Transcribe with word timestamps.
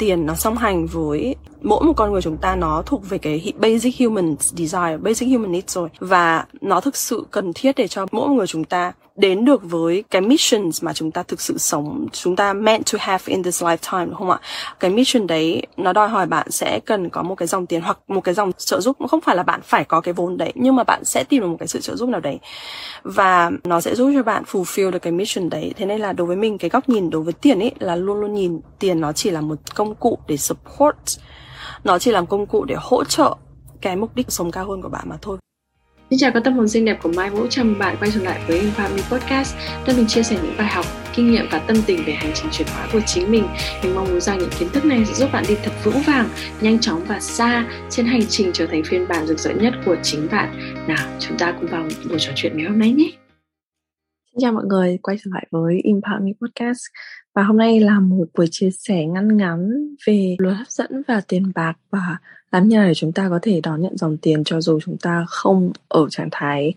tiền 0.00 0.26
nó 0.26 0.34
song 0.34 0.56
hành 0.56 0.86
với 0.86 1.36
mỗi 1.62 1.84
một 1.84 1.92
con 1.96 2.12
người 2.12 2.22
chúng 2.22 2.36
ta 2.36 2.56
nó 2.56 2.82
thuộc 2.86 3.08
về 3.08 3.18
cái 3.18 3.52
basic 3.56 3.94
human 3.98 4.36
desire, 4.40 4.96
basic 4.96 5.28
human 5.28 5.52
needs 5.52 5.74
rồi. 5.74 5.88
Và 5.98 6.44
nó 6.60 6.80
thực 6.80 6.96
sự 6.96 7.24
cần 7.30 7.52
thiết 7.52 7.76
để 7.76 7.88
cho 7.88 8.06
mỗi 8.12 8.28
một 8.28 8.34
người 8.34 8.46
chúng 8.46 8.64
ta 8.64 8.92
đến 9.20 9.44
được 9.44 9.62
với 9.62 10.04
cái 10.10 10.22
missions 10.22 10.84
mà 10.84 10.92
chúng 10.92 11.10
ta 11.10 11.22
thực 11.22 11.40
sự 11.40 11.58
sống, 11.58 12.06
chúng 12.12 12.36
ta 12.36 12.52
meant 12.52 12.92
to 12.92 12.98
have 13.00 13.24
in 13.26 13.42
this 13.42 13.62
lifetime, 13.62 14.06
đúng 14.06 14.14
không 14.14 14.30
ạ? 14.30 14.40
Cái 14.80 14.90
mission 14.90 15.26
đấy, 15.26 15.62
nó 15.76 15.92
đòi 15.92 16.08
hỏi 16.08 16.26
bạn 16.26 16.50
sẽ 16.50 16.80
cần 16.86 17.10
có 17.10 17.22
một 17.22 17.34
cái 17.34 17.48
dòng 17.48 17.66
tiền 17.66 17.80
hoặc 17.80 17.98
một 18.08 18.20
cái 18.20 18.34
dòng 18.34 18.52
trợ 18.52 18.80
giúp. 18.80 18.96
Không 19.10 19.20
phải 19.20 19.36
là 19.36 19.42
bạn 19.42 19.60
phải 19.64 19.84
có 19.84 20.00
cái 20.00 20.14
vốn 20.14 20.36
đấy, 20.36 20.52
nhưng 20.54 20.76
mà 20.76 20.84
bạn 20.84 21.04
sẽ 21.04 21.24
tìm 21.24 21.42
được 21.42 21.48
một 21.48 21.56
cái 21.58 21.68
sự 21.68 21.80
trợ 21.80 21.96
giúp 21.96 22.08
nào 22.08 22.20
đấy. 22.20 22.38
Và 23.02 23.50
nó 23.64 23.80
sẽ 23.80 23.94
giúp 23.94 24.10
cho 24.14 24.22
bạn 24.22 24.42
fulfill 24.42 24.90
được 24.90 25.02
cái 25.02 25.12
mission 25.12 25.50
đấy. 25.50 25.72
Thế 25.76 25.86
nên 25.86 26.00
là 26.00 26.12
đối 26.12 26.26
với 26.26 26.36
mình, 26.36 26.58
cái 26.58 26.70
góc 26.70 26.88
nhìn 26.88 27.10
đối 27.10 27.22
với 27.22 27.32
tiền 27.32 27.60
ấy 27.60 27.72
là 27.78 27.96
luôn 27.96 28.20
luôn 28.20 28.34
nhìn 28.34 28.60
tiền 28.78 29.00
nó 29.00 29.12
chỉ 29.12 29.30
là 29.30 29.40
một 29.40 29.56
công 29.74 29.94
cụ 29.94 30.18
để 30.26 30.36
support, 30.36 30.96
nó 31.84 31.98
chỉ 31.98 32.10
làm 32.10 32.26
công 32.26 32.46
cụ 32.46 32.64
để 32.64 32.76
hỗ 32.78 33.04
trợ 33.04 33.34
cái 33.80 33.96
mục 33.96 34.14
đích 34.14 34.32
sống 34.32 34.50
cao 34.50 34.68
hơn 34.68 34.82
của 34.82 34.88
bạn 34.88 35.08
mà 35.08 35.16
thôi. 35.22 35.38
Xin 36.10 36.18
chào 36.18 36.30
các 36.34 36.44
tâm 36.44 36.54
hồn 36.54 36.68
xinh 36.68 36.84
đẹp 36.84 36.98
của 37.02 37.12
Mai 37.16 37.30
Vũ, 37.30 37.46
chào 37.50 37.64
mừng 37.64 37.78
bạn 37.78 37.96
quay 38.00 38.10
trở 38.14 38.22
lại 38.22 38.40
với 38.48 38.60
Infamy 38.60 39.02
Podcast 39.10 39.56
nơi 39.86 39.96
mình 39.96 40.06
chia 40.06 40.22
sẻ 40.22 40.38
những 40.42 40.54
bài 40.58 40.66
học, 40.66 40.84
kinh 41.14 41.30
nghiệm 41.30 41.46
và 41.50 41.58
tâm 41.58 41.76
tình 41.86 42.04
về 42.06 42.12
hành 42.12 42.32
trình 42.34 42.46
chuyển 42.52 42.68
hóa 42.68 42.88
của 42.92 43.00
chính 43.06 43.30
mình. 43.30 43.44
Mình 43.82 43.94
mong 43.94 44.10
muốn 44.10 44.20
rằng 44.20 44.38
những 44.38 44.50
kiến 44.58 44.68
thức 44.72 44.84
này 44.84 45.04
sẽ 45.04 45.14
giúp 45.14 45.28
bạn 45.32 45.44
đi 45.48 45.54
thật 45.62 45.72
vững 45.84 46.02
vàng, 46.06 46.28
nhanh 46.60 46.78
chóng 46.78 47.04
và 47.08 47.20
xa 47.20 47.66
trên 47.90 48.06
hành 48.06 48.26
trình 48.28 48.50
trở 48.52 48.66
thành 48.66 48.84
phiên 48.84 49.08
bản 49.08 49.26
rực 49.26 49.38
rỡ 49.38 49.50
nhất 49.50 49.74
của 49.86 49.96
chính 50.02 50.28
bạn. 50.30 50.76
Nào, 50.88 51.18
chúng 51.20 51.38
ta 51.38 51.54
cùng 51.60 51.70
vào 51.70 51.88
buổi 52.08 52.18
trò 52.18 52.32
chuyện 52.36 52.56
ngày 52.56 52.66
hôm 52.66 52.78
nay 52.78 52.92
nhé. 52.92 53.10
Xin 54.32 54.40
chào 54.40 54.52
mọi 54.52 54.64
người, 54.64 54.98
quay 55.02 55.16
trở 55.24 55.30
lại 55.34 55.46
với 55.50 55.80
Impact 55.82 56.22
Me 56.22 56.32
Podcast 56.40 56.80
và 57.34 57.42
hôm 57.42 57.56
nay 57.56 57.80
là 57.80 58.00
một 58.00 58.24
buổi 58.36 58.46
chia 58.50 58.70
sẻ 58.70 59.04
ngắn 59.04 59.36
ngắn 59.36 59.70
về 60.06 60.36
luật 60.38 60.56
hấp 60.56 60.68
dẫn 60.68 61.02
và 61.08 61.20
tiền 61.28 61.52
bạc 61.54 61.74
Và 61.90 62.16
làm 62.52 62.68
như 62.68 62.76
nào 62.76 62.86
để 62.86 62.94
chúng 62.94 63.12
ta 63.12 63.28
có 63.28 63.38
thể 63.42 63.60
đón 63.62 63.82
nhận 63.82 63.96
dòng 63.96 64.16
tiền 64.16 64.44
cho 64.44 64.60
dù 64.60 64.80
chúng 64.80 64.96
ta 64.96 65.24
không 65.28 65.72
ở 65.88 66.06
trạng 66.10 66.28
thái 66.32 66.74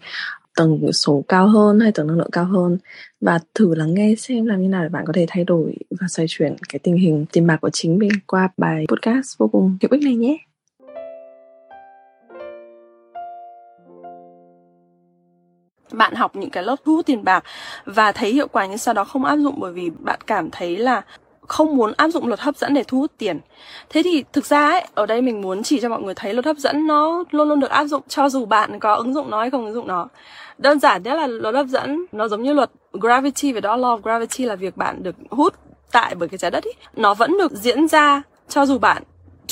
tầng 0.56 0.94
số 0.94 1.24
cao 1.28 1.48
hơn 1.48 1.80
hay 1.80 1.92
tầng 1.92 2.08
năng 2.08 2.18
lượng 2.18 2.32
cao 2.32 2.46
hơn 2.46 2.78
và 3.22 3.40
thử 3.56 3.76
lắng 3.76 3.94
nghe 3.94 4.16
xem 4.18 4.46
làm 4.46 4.62
như 4.62 4.68
nào 4.68 4.84
để 4.84 4.90
bạn 4.90 5.06
có 5.06 5.14
thể 5.14 5.26
thay 5.30 5.44
đổi 5.44 5.76
và 6.00 6.08
xoay 6.08 6.26
chuyển 6.30 6.56
cái 6.70 6.80
tình 6.80 6.98
hình 6.98 7.26
tiền 7.32 7.48
bạc 7.48 7.58
của 7.62 7.70
chính 7.70 7.98
mình 7.98 8.12
qua 8.28 8.50
bài 8.58 8.86
podcast 8.90 9.38
vô 9.38 9.48
cùng 9.48 9.78
hữu 9.82 9.92
ích 9.92 10.02
này 10.02 10.16
nhé. 10.16 10.38
Bạn 15.92 16.16
học 16.16 16.36
những 16.36 16.50
cái 16.50 16.64
lớp 16.64 16.76
thu 16.86 16.96
hút 16.96 17.06
tiền 17.06 17.24
bạc 17.24 17.44
và 17.86 18.12
thấy 18.12 18.32
hiệu 18.34 18.48
quả 18.48 18.66
nhưng 18.66 18.78
sau 18.78 18.94
đó 18.94 19.04
không 19.04 19.26
áp 19.26 19.38
dụng 19.38 19.56
bởi 19.58 19.72
vì 19.72 19.90
bạn 19.90 20.20
cảm 20.28 20.52
thấy 20.52 20.78
là 20.78 21.02
không 21.48 21.78
muốn 21.78 21.94
áp 21.98 22.10
dụng 22.10 22.28
luật 22.28 22.40
hấp 22.40 22.58
dẫn 22.58 22.74
để 22.74 22.84
thu 22.88 23.00
hút 23.00 23.12
tiền. 23.18 23.40
Thế 23.90 24.04
thì 24.04 24.24
thực 24.34 24.46
ra 24.46 24.70
ấy, 24.70 24.88
ở 24.96 25.06
đây 25.06 25.22
mình 25.22 25.42
muốn 25.42 25.64
chỉ 25.64 25.80
cho 25.82 25.90
mọi 25.90 26.02
người 26.02 26.14
thấy 26.14 26.34
luật 26.34 26.46
hấp 26.46 26.58
dẫn 26.58 26.88
nó 26.88 27.24
luôn 27.32 27.50
luôn 27.50 27.60
được 27.60 27.70
áp 27.70 27.86
dụng 27.86 28.04
cho 28.08 28.30
dù 28.30 28.46
bạn 28.46 28.80
có 28.80 28.94
ứng 28.94 29.14
dụng 29.14 29.30
nó 29.30 29.40
hay 29.40 29.50
không 29.50 29.66
ứng 29.66 29.74
dụng 29.74 29.88
nó. 29.88 30.08
Đơn 30.58 30.80
giản 30.80 31.04
nhất 31.04 31.16
là 31.16 31.28
luật 31.28 31.56
hấp 31.56 31.68
dẫn, 31.68 32.06
nó 32.12 32.28
giống 32.28 32.44
như 32.44 32.54
luật 32.54 32.72
gravity 32.94 33.54
và 33.54 33.60
đó, 33.60 33.78
law 33.78 33.98
of 33.98 34.02
gravity 34.02 34.46
là 34.46 34.56
việc 34.56 34.78
bạn 34.78 35.04
được 35.04 35.16
hút 35.30 35.54
tại 35.92 36.16
bởi 36.16 36.30
cái 36.30 36.38
trái 36.38 36.52
đất 36.52 36.64
ấy. 36.64 36.74
Nó 36.96 37.14
vẫn 37.14 37.38
được 37.38 37.52
diễn 37.52 37.88
ra 37.88 38.22
cho 38.50 38.66
dù 38.66 38.78
bạn 38.78 39.04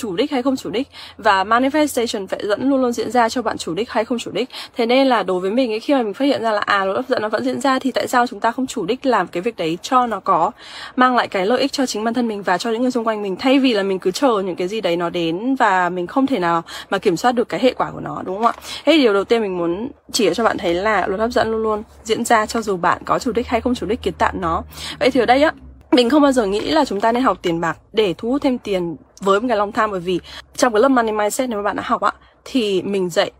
chủ 0.02 0.16
đích 0.16 0.32
hay 0.32 0.42
không 0.42 0.56
chủ 0.56 0.70
đích. 0.70 0.88
Và 1.18 1.44
manifestation 1.44 2.28
phải 2.28 2.40
dẫn 2.44 2.70
luôn 2.70 2.82
luôn 2.82 2.92
diễn 2.92 3.12
ra 3.12 3.30
cho 3.30 3.42
bạn 3.42 3.58
chủ 3.58 3.74
đích 3.74 3.90
hay 3.90 4.06
không 4.06 4.20
chủ 4.20 4.32
đích. 4.32 4.50
Thế 4.78 4.86
nên 4.86 5.08
là 5.08 5.24
đối 5.24 5.40
với 5.40 5.52
mình 5.52 5.72
ấy, 5.72 5.80
khi 5.80 5.94
mà 5.94 6.02
mình 6.02 6.14
phát 6.14 6.26
hiện 6.26 6.42
ra 6.42 6.52
là 6.52 6.60
à 6.60 6.86
luật 6.86 6.98
hấp 6.98 7.10
dẫn 7.10 7.22
nó 7.22 7.30
vẫn 7.30 7.44
diễn 7.46 7.62
ra 7.62 7.80
thì 7.80 7.92
tại 7.92 8.08
sao 8.08 8.28
chúng 8.28 8.40
ta 8.40 8.52
không 8.52 8.68
chủ 8.68 8.86
đích 8.86 9.06
làm 9.06 9.28
cái 9.28 9.42
việc 9.42 9.58
đấy 9.58 9.78
cho 9.82 10.08
nó 10.08 10.20
có 10.20 10.52
mang 10.96 11.16
lại 11.16 11.28
cái 11.28 11.46
lợi 11.46 11.62
ích 11.62 11.72
cho 11.72 11.86
chính 11.86 12.04
bản 12.04 12.14
thân 12.14 12.28
mình 12.28 12.44
và 12.44 12.58
cho 12.58 12.72
những 12.72 12.82
người 12.82 12.92
xung 12.92 13.08
quanh 13.08 13.22
mình 13.22 13.36
thay 13.36 13.60
vì 13.60 13.74
là 13.74 13.84
mình 13.84 14.00
cứ 14.00 14.12
chờ 14.12 14.42
những 14.46 14.56
cái 14.56 14.68
gì 14.68 14.82
đấy 14.82 14.98
nó 14.98 15.10
đến 15.10 15.56
và 15.56 15.90
mình 15.90 16.08
không 16.08 16.28
thể 16.28 16.40
nào 16.40 16.64
mà 16.90 16.98
kiểm 16.98 17.18
soát 17.18 17.32
được 17.32 17.50
cái 17.50 17.60
hệ 17.60 17.74
quả 17.74 17.92
của 17.92 18.00
nó 18.00 18.22
đúng 18.26 18.38
không 18.38 18.46
ạ? 18.46 18.54
Thế 18.86 18.98
điều 18.98 19.14
đầu 19.14 19.24
tiên 19.24 19.42
mình 19.42 19.58
muốn 19.58 19.90
chỉ 20.12 20.30
cho 20.34 20.44
bạn 20.44 20.58
thấy 20.58 20.74
là 20.74 21.08
luật 21.08 21.20
hấp 21.20 21.32
dẫn 21.32 21.52
luôn 21.52 21.64
luôn 21.64 21.84
diễn 22.04 22.26
ra 22.26 22.46
cho 22.46 22.62
dù 22.62 22.78
bạn 22.78 23.02
có 23.06 23.20
chủ 23.20 23.32
đích 23.32 23.48
hay 23.48 23.62
không 23.62 23.76
chủ 23.76 23.86
đích 23.86 24.02
kiến 24.02 24.14
tạo 24.14 24.32
nó. 24.40 24.64
Vậy 25.00 25.12
thì 25.12 25.20
ở 25.20 25.26
đây 25.26 25.44
á 25.44 25.52
mình 25.92 26.10
không 26.10 26.22
bao 26.22 26.32
giờ 26.32 26.46
nghĩ 26.46 26.60
là 26.60 26.86
chúng 26.86 27.02
ta 27.02 27.12
nên 27.12 27.24
học 27.24 27.38
tiền 27.42 27.62
bạc 27.62 27.78
để 27.94 28.14
thu 28.18 28.30
hút 28.30 28.42
thêm 28.42 28.58
tiền 28.58 28.96
với 29.22 29.40
một 29.40 29.48
cái 29.48 29.58
long 29.58 29.72
tham 29.72 29.92
bởi 29.92 30.00
vì 30.00 30.20
trong 30.56 30.74
cái 30.74 30.82
lớp 30.82 30.90
money 30.90 31.12
mindset 31.12 31.50
nếu 31.50 31.60
mà 31.60 31.64
bạn 31.64 31.76
đã 31.76 31.84
học 31.86 32.02
á, 32.02 32.12
thì 32.46 32.82
mình 32.82 33.10
dạy 33.10 33.32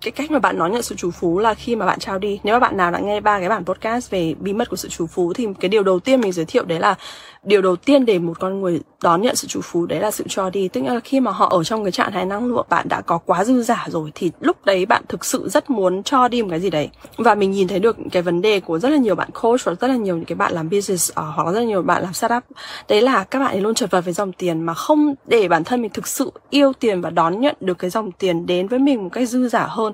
cái 0.00 0.12
cách 0.12 0.30
mà 0.30 0.38
bạn 0.38 0.58
nói 0.58 0.70
nhận 0.70 0.82
sự 0.82 0.94
chủ 0.94 1.10
phú 1.10 1.38
là 1.38 1.54
khi 1.54 1.76
mà 1.76 1.86
bạn 1.86 1.98
trao 1.98 2.18
đi. 2.18 2.40
Nếu 2.44 2.54
mà 2.54 2.58
bạn 2.58 2.76
nào 2.76 2.90
đã 2.90 2.98
nghe 2.98 3.20
ba 3.20 3.38
cái 3.38 3.48
bản 3.48 3.64
podcast 3.64 4.10
về 4.10 4.34
bí 4.40 4.52
mật 4.52 4.70
của 4.70 4.76
sự 4.76 4.88
chủ 4.88 5.06
phú 5.06 5.32
thì 5.32 5.46
cái 5.60 5.68
điều 5.68 5.82
đầu 5.82 6.00
tiên 6.00 6.20
mình 6.20 6.32
giới 6.32 6.44
thiệu 6.44 6.64
đấy 6.64 6.80
là 6.80 6.94
điều 7.42 7.62
đầu 7.62 7.76
tiên 7.76 8.04
để 8.04 8.18
một 8.18 8.40
con 8.40 8.60
người 8.60 8.80
đón 9.02 9.22
nhận 9.22 9.36
sự 9.36 9.48
chủ 9.48 9.60
phú 9.62 9.86
đấy 9.86 10.00
là 10.00 10.10
sự 10.10 10.24
cho 10.28 10.50
đi. 10.50 10.68
Tức 10.68 10.84
là 10.84 11.00
khi 11.00 11.20
mà 11.20 11.30
họ 11.30 11.48
ở 11.48 11.64
trong 11.64 11.84
cái 11.84 11.92
trạng 11.92 12.12
thái 12.12 12.24
năng 12.24 12.46
lượng 12.46 12.66
bạn 12.68 12.88
đã 12.88 13.00
có 13.00 13.18
quá 13.18 13.44
dư 13.44 13.62
giả 13.62 13.86
rồi 13.88 14.10
thì 14.14 14.30
lúc 14.40 14.64
đấy 14.64 14.86
bạn 14.86 15.02
thực 15.08 15.24
sự 15.24 15.48
rất 15.48 15.70
muốn 15.70 16.02
cho 16.02 16.28
đi 16.28 16.42
một 16.42 16.48
cái 16.50 16.60
gì 16.60 16.70
đấy. 16.70 16.88
Và 17.16 17.34
mình 17.34 17.50
nhìn 17.50 17.68
thấy 17.68 17.78
được 17.78 17.96
cái 18.12 18.22
vấn 18.22 18.42
đề 18.42 18.60
của 18.60 18.78
rất 18.78 18.88
là 18.88 18.96
nhiều 18.96 19.14
bạn 19.14 19.28
coach 19.42 19.64
và 19.64 19.74
rất 19.80 19.88
là 19.88 19.96
nhiều 19.96 20.16
những 20.16 20.24
cái 20.24 20.36
bạn 20.36 20.52
làm 20.52 20.70
business 20.70 21.10
uh, 21.10 21.16
hoặc 21.16 21.46
là 21.46 21.52
rất 21.52 21.60
là 21.60 21.66
nhiều 21.66 21.82
bạn 21.82 22.02
làm 22.02 22.12
startup. 22.12 22.42
Đấy 22.88 23.02
là 23.02 23.24
các 23.24 23.38
bạn 23.38 23.50
ấy 23.50 23.60
luôn 23.60 23.74
chật 23.74 23.90
vật 23.90 24.04
với 24.04 24.14
dòng 24.14 24.32
tiền 24.32 24.60
mà 24.60 24.74
không 24.74 25.14
để 25.26 25.48
bản 25.48 25.64
thân 25.64 25.82
mình 25.82 25.90
thực 25.94 26.06
sự 26.06 26.32
yêu 26.50 26.72
tiền 26.80 27.00
và 27.00 27.10
đón 27.10 27.40
nhận 27.40 27.56
được 27.60 27.78
cái 27.78 27.90
dòng 27.90 28.12
tiền 28.12 28.46
đến 28.46 28.68
với 28.68 28.78
mình 28.78 29.02
một 29.02 29.08
cách 29.12 29.28
dư 29.28 29.48
giả 29.48 29.66
hơn 29.68 29.87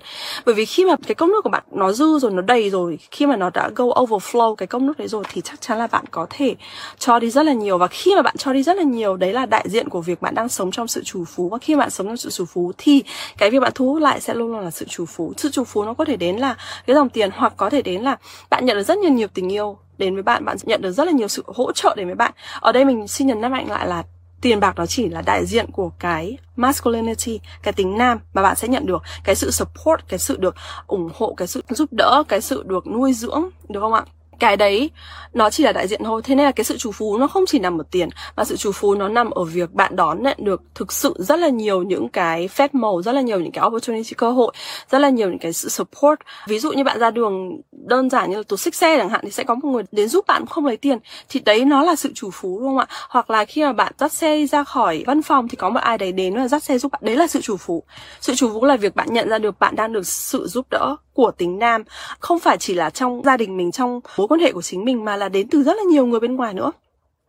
bởi 0.46 0.54
vì 0.54 0.64
khi 0.64 0.84
mà 0.84 0.96
cái 1.06 1.14
cốc 1.14 1.28
nước 1.28 1.40
của 1.44 1.50
bạn 1.50 1.62
nó 1.70 1.92
dư 1.92 2.18
rồi, 2.18 2.30
nó 2.30 2.42
đầy 2.42 2.70
rồi, 2.70 2.98
khi 3.10 3.26
mà 3.26 3.36
nó 3.36 3.50
đã 3.50 3.70
go 3.74 3.84
overflow 3.84 4.54
cái 4.54 4.66
cốc 4.66 4.82
nước 4.82 4.98
đấy 4.98 5.08
rồi 5.08 5.24
thì 5.32 5.40
chắc 5.40 5.60
chắn 5.60 5.78
là 5.78 5.86
bạn 5.86 6.04
có 6.10 6.26
thể 6.30 6.54
cho 6.98 7.18
đi 7.18 7.30
rất 7.30 7.42
là 7.42 7.52
nhiều. 7.52 7.78
Và 7.78 7.86
khi 7.86 8.14
mà 8.16 8.22
bạn 8.22 8.36
cho 8.38 8.52
đi 8.52 8.62
rất 8.62 8.76
là 8.76 8.82
nhiều, 8.82 9.16
đấy 9.16 9.32
là 9.32 9.46
đại 9.46 9.64
diện 9.68 9.88
của 9.88 10.00
việc 10.00 10.22
bạn 10.22 10.34
đang 10.34 10.48
sống 10.48 10.70
trong 10.70 10.88
sự 10.88 11.02
chủ 11.04 11.24
phú. 11.24 11.48
Và 11.48 11.58
khi 11.58 11.74
bạn 11.76 11.90
sống 11.90 12.06
trong 12.06 12.16
sự 12.16 12.30
chủ 12.30 12.44
phú 12.44 12.72
thì 12.78 13.02
cái 13.38 13.50
việc 13.50 13.60
bạn 13.60 13.72
thu 13.74 13.92
hút 13.92 14.02
lại 14.02 14.20
sẽ 14.20 14.34
luôn 14.34 14.52
luôn 14.52 14.60
là 14.60 14.70
sự 14.70 14.86
chủ 14.88 15.06
phú. 15.06 15.32
Sự 15.36 15.50
chủ 15.50 15.64
phú 15.64 15.84
nó 15.84 15.94
có 15.94 16.04
thể 16.04 16.16
đến 16.16 16.36
là 16.36 16.56
cái 16.86 16.96
dòng 16.96 17.08
tiền 17.08 17.30
hoặc 17.34 17.52
có 17.56 17.70
thể 17.70 17.82
đến 17.82 18.02
là 18.02 18.16
bạn 18.50 18.66
nhận 18.66 18.76
được 18.76 18.82
rất 18.82 18.98
nhiều 18.98 19.10
nhiều 19.10 19.28
tình 19.34 19.52
yêu 19.52 19.78
đến 19.98 20.14
với 20.14 20.22
bạn. 20.22 20.44
Bạn 20.44 20.56
nhận 20.62 20.82
được 20.82 20.92
rất 20.92 21.04
là 21.04 21.12
nhiều 21.12 21.28
sự 21.28 21.42
hỗ 21.46 21.72
trợ 21.72 21.94
đến 21.96 22.06
với 22.06 22.14
bạn. 22.14 22.32
Ở 22.60 22.72
đây 22.72 22.84
mình 22.84 23.08
xin 23.08 23.26
nhấn 23.26 23.40
mạnh 23.40 23.70
lại 23.70 23.86
là 23.86 24.02
tiền 24.40 24.60
bạc 24.60 24.72
nó 24.76 24.86
chỉ 24.86 25.08
là 25.08 25.22
đại 25.22 25.46
diện 25.46 25.70
của 25.70 25.90
cái 25.98 26.38
masculinity, 26.56 27.40
cái 27.62 27.72
tính 27.72 27.98
nam 27.98 28.18
mà 28.34 28.42
bạn 28.42 28.56
sẽ 28.56 28.68
nhận 28.68 28.86
được. 28.86 29.02
Cái 29.24 29.34
sự 29.34 29.50
support, 29.50 30.00
cái 30.08 30.18
sự 30.18 30.36
được 30.36 30.54
ủng 30.86 31.10
hộ, 31.14 31.34
cái 31.34 31.48
sự 31.48 31.62
giúp 31.68 31.88
đỡ, 31.92 32.22
cái 32.28 32.40
sự 32.40 32.62
được 32.66 32.86
nuôi 32.86 33.12
dưỡng, 33.12 33.42
được 33.68 33.80
không 33.80 33.92
ạ? 33.92 34.04
Cái 34.38 34.56
đấy, 34.56 34.90
nó 35.32 35.50
chỉ 35.50 35.64
là 35.64 35.72
đại 35.72 35.88
diện 35.88 36.04
thôi. 36.04 36.22
Thế 36.24 36.34
nên 36.34 36.46
là 36.46 36.52
cái 36.52 36.64
sự 36.64 36.78
chủ 36.78 36.92
phú 36.92 37.18
nó 37.18 37.26
không 37.26 37.44
chỉ 37.46 37.58
nằm 37.58 37.78
ở 37.78 37.84
tiền, 37.90 38.08
mà 38.36 38.44
sự 38.44 38.56
chủ 38.56 38.72
phú 38.72 38.94
nó 38.94 39.08
nằm 39.08 39.30
ở 39.30 39.44
việc 39.44 39.72
bạn 39.72 39.96
đón 39.96 40.22
nhận 40.22 40.36
được 40.40 40.62
thực 40.74 40.92
sự 40.92 41.14
rất 41.18 41.38
là 41.38 41.48
nhiều 41.48 41.82
những 41.82 42.08
cái 42.08 42.48
phép 42.48 42.74
màu, 42.74 43.02
rất 43.02 43.12
là 43.12 43.20
nhiều 43.20 43.40
những 43.40 43.52
cái 43.52 43.64
opportunity, 43.66 44.14
cơ 44.14 44.30
hội, 44.30 44.52
rất 44.90 44.98
là 44.98 45.08
nhiều 45.08 45.28
những 45.28 45.38
cái 45.38 45.52
sự 45.52 45.68
support. 45.68 46.20
Ví 46.46 46.58
dụ 46.58 46.72
như 46.72 46.84
bạn 46.84 46.98
ra 46.98 47.10
đường 47.10 47.60
đơn 47.72 48.10
giản 48.10 48.30
như 48.30 48.36
là 48.36 48.42
tổ 48.48 48.56
xích 48.56 48.74
xe 48.74 48.98
chẳng 48.98 49.08
hạn, 49.08 49.20
thì 49.24 49.30
sẽ 49.30 49.44
có 49.44 49.54
một 49.54 49.68
người 49.68 49.82
đến 49.92 50.08
giúp 50.08 50.26
bạn 50.26 50.46
không 50.46 50.66
lấy 50.66 50.76
tiền. 50.76 50.98
Thì 51.28 51.40
đấy 51.40 51.64
nó 51.64 51.82
là 51.82 51.96
sự 51.96 52.12
chủ 52.14 52.30
phú, 52.32 52.60
đúng 52.60 52.68
không 52.68 52.78
ạ? 52.78 52.86
Hoặc 53.08 53.30
là 53.30 53.44
khi 53.44 53.62
mà 53.64 53.72
bạn 53.72 53.92
dắt 53.98 54.12
xe 54.12 54.46
ra 54.46 54.64
khỏi 54.64 55.04
văn 55.06 55.22
phòng 55.22 55.48
thì 55.48 55.56
có 55.56 55.70
một 55.70 55.80
ai 55.80 55.98
đấy 55.98 56.12
đến 56.12 56.36
và 56.36 56.48
dắt 56.48 56.62
xe 56.62 56.78
giúp 56.78 56.92
bạn. 56.92 57.00
Đấy 57.04 57.16
là 57.16 57.26
sự 57.26 57.40
chủ 57.40 57.56
phú. 57.56 57.82
Sự 58.20 58.34
chủ 58.34 58.50
phú 58.52 58.64
là 58.64 58.76
việc 58.76 58.94
bạn 58.94 59.06
nhận 59.10 59.28
ra 59.28 59.38
được 59.38 59.58
bạn 59.58 59.76
đang 59.76 59.92
được 59.92 60.06
sự 60.06 60.46
giúp 60.46 60.66
đỡ 60.70 60.96
của 61.14 61.30
tính 61.30 61.58
nam, 61.58 61.82
không 62.18 62.40
phải 62.40 62.56
chỉ 62.58 62.74
là 62.74 62.90
trong 62.90 63.22
gia 63.24 63.36
đình 63.36 63.56
mình, 63.56 63.72
trong 63.72 64.00
mối 64.16 64.28
quan 64.28 64.40
hệ 64.40 64.52
của 64.52 64.62
chính 64.62 64.84
mình 64.84 65.04
mà 65.04 65.16
là 65.16 65.28
đến 65.28 65.48
từ 65.48 65.62
rất 65.62 65.76
là 65.76 65.82
nhiều 65.82 66.06
người 66.06 66.20
bên 66.20 66.36
ngoài 66.36 66.54
nữa. 66.54 66.72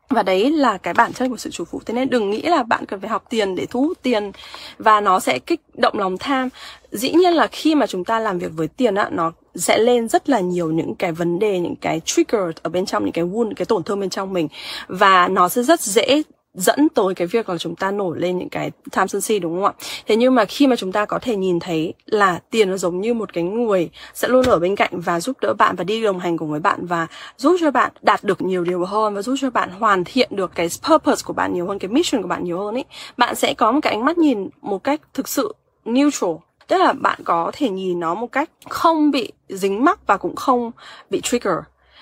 Và 0.10 0.24
đấy 0.24 0.52
là 0.52 0.78
cái 0.78 0.94
bản 0.94 1.14
chất 1.14 1.28
của 1.30 1.38
sự 1.38 1.50
chủ 1.50 1.66
phụ. 1.66 1.82
Thế 1.86 1.94
nên 1.94 2.10
đừng 2.10 2.30
nghĩ 2.30 2.42
là 2.42 2.64
bạn 2.64 2.86
cần 2.86 3.00
phải 3.00 3.10
học 3.10 3.24
tiền 3.30 3.56
để 3.56 3.66
thu 3.66 3.82
hút 3.82 3.98
tiền 4.02 4.32
và 4.78 5.02
nó 5.02 5.20
sẽ 5.20 5.40
kích 5.40 5.62
động 5.74 6.00
lòng 6.00 6.18
tham. 6.18 6.50
Dĩ 6.92 7.12
nhiên 7.12 7.34
là 7.34 7.48
khi 7.48 7.76
mà 7.76 7.88
chúng 7.88 8.06
ta 8.06 8.20
làm 8.20 8.40
việc 8.40 8.52
với 8.56 8.68
tiền 8.68 8.96
á, 8.96 9.10
nó 9.12 9.32
sẽ 9.56 9.78
lên 9.78 10.08
rất 10.08 10.30
là 10.30 10.40
nhiều 10.40 10.72
những 10.72 10.96
cái 10.96 11.12
vấn 11.12 11.40
đề, 11.40 11.60
những 11.60 11.76
cái 11.76 12.00
trigger 12.06 12.42
ở 12.62 12.70
bên 12.70 12.86
trong, 12.86 13.04
những 13.04 13.12
cái 13.12 13.26
wound, 13.26 13.54
cái 13.56 13.66
tổn 13.66 13.84
thương 13.84 14.00
bên 14.00 14.10
trong 14.10 14.34
mình. 14.34 14.48
Và 14.88 15.28
nó 15.28 15.50
sẽ 15.50 15.64
rất 15.64 15.82
dễ 15.82 16.22
dẫn 16.56 16.90
tới 16.90 17.16
cái 17.16 17.28
việc 17.28 17.50
là 17.50 17.58
chúng 17.58 17.76
ta 17.76 17.92
nổi 17.92 18.20
lên 18.20 18.38
những 18.38 18.50
cái 18.50 18.72
tham 18.92 19.08
sân 19.08 19.22
si, 19.22 19.40
đúng 19.40 19.56
không 19.56 19.66
ạ? 19.66 19.74
Thế 20.08 20.16
nhưng 20.16 20.36
mà 20.36 20.46
khi 20.46 20.68
mà 20.68 20.76
chúng 20.76 20.92
ta 20.92 21.06
có 21.06 21.20
thể 21.20 21.36
nhìn 21.36 21.60
thấy 21.60 21.94
là 22.06 22.40
tiền 22.50 22.70
nó 22.70 22.78
giống 22.78 23.02
như 23.02 23.14
một 23.14 23.34
cái 23.34 23.44
người 23.44 23.90
sẽ 24.14 24.28
luôn 24.28 24.46
ở 24.46 24.60
bên 24.60 24.76
cạnh 24.76 25.00
và 25.00 25.20
giúp 25.20 25.38
đỡ 25.42 25.54
bạn 25.54 25.76
và 25.76 25.84
đi 25.84 26.04
đồng 26.04 26.20
hành 26.20 26.38
cùng 26.38 26.52
với 26.52 26.60
bạn 26.60 26.86
và 26.86 27.08
giúp 27.38 27.58
cho 27.60 27.72
bạn 27.72 27.92
đạt 28.02 28.24
được 28.24 28.42
nhiều 28.42 28.64
điều 28.64 28.86
hơn 28.86 29.16
và 29.16 29.22
giúp 29.22 29.36
cho 29.42 29.50
bạn 29.50 29.70
hoàn 29.80 30.04
thiện 30.04 30.30
được 30.36 30.52
cái 30.56 30.68
purpose 30.90 31.24
của 31.26 31.34
bạn 31.34 31.54
nhiều 31.54 31.68
hơn, 31.68 31.80
cái 31.80 31.90
mission 31.90 32.22
của 32.22 32.28
bạn 32.28 32.44
nhiều 32.44 32.60
hơn 32.60 32.76
ấy 32.76 32.86
bạn 33.18 33.36
sẽ 33.36 33.54
có 33.54 33.72
một 33.72 33.80
cái 33.84 33.94
ánh 33.94 34.06
mắt 34.06 34.18
nhìn 34.18 34.50
một 34.62 34.84
cách 34.84 35.02
thực 35.14 35.28
sự 35.28 35.56
neutral. 35.86 36.32
Tức 36.68 36.78
là 36.78 36.94
bạn 36.94 37.20
có 37.24 37.52
thể 37.54 37.70
nhìn 37.70 38.00
nó 38.00 38.14
một 38.14 38.32
cách 38.32 38.50
không 38.70 39.12
bị 39.12 39.32
dính 39.50 39.86
mắc 39.86 40.00
và 40.08 40.18
cũng 40.18 40.36
không 40.36 40.72
bị 41.10 41.22
trigger. 41.22 41.56